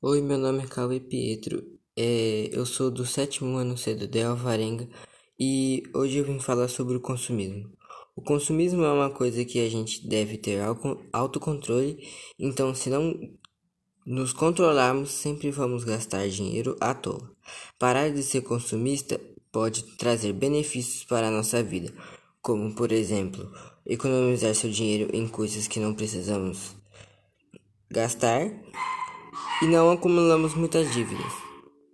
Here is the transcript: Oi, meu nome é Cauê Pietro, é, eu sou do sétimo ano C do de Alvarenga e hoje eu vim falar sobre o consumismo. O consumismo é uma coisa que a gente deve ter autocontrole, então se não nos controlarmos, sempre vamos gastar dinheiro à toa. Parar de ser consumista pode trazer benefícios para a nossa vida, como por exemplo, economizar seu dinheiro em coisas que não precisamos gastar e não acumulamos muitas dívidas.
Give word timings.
Oi, 0.00 0.22
meu 0.22 0.38
nome 0.38 0.62
é 0.62 0.66
Cauê 0.68 1.00
Pietro, 1.00 1.60
é, 1.96 2.50
eu 2.52 2.64
sou 2.64 2.88
do 2.88 3.04
sétimo 3.04 3.56
ano 3.56 3.76
C 3.76 3.96
do 3.96 4.06
de 4.06 4.22
Alvarenga 4.22 4.88
e 5.36 5.82
hoje 5.92 6.18
eu 6.18 6.24
vim 6.24 6.38
falar 6.38 6.68
sobre 6.68 6.96
o 6.96 7.00
consumismo. 7.00 7.68
O 8.14 8.22
consumismo 8.22 8.84
é 8.84 8.92
uma 8.92 9.10
coisa 9.10 9.44
que 9.44 9.58
a 9.58 9.68
gente 9.68 10.06
deve 10.06 10.38
ter 10.38 10.60
autocontrole, 11.12 11.98
então 12.38 12.72
se 12.76 12.88
não 12.88 13.12
nos 14.06 14.32
controlarmos, 14.32 15.10
sempre 15.10 15.50
vamos 15.50 15.82
gastar 15.82 16.28
dinheiro 16.28 16.76
à 16.80 16.94
toa. 16.94 17.34
Parar 17.76 18.08
de 18.08 18.22
ser 18.22 18.42
consumista 18.42 19.20
pode 19.50 19.82
trazer 19.96 20.32
benefícios 20.32 21.02
para 21.02 21.26
a 21.26 21.32
nossa 21.32 21.60
vida, 21.60 21.92
como 22.40 22.72
por 22.72 22.92
exemplo, 22.92 23.50
economizar 23.84 24.54
seu 24.54 24.70
dinheiro 24.70 25.10
em 25.12 25.26
coisas 25.26 25.66
que 25.66 25.80
não 25.80 25.92
precisamos 25.92 26.76
gastar 27.90 28.48
e 29.62 29.66
não 29.66 29.90
acumulamos 29.90 30.54
muitas 30.54 30.92
dívidas. 30.92 31.32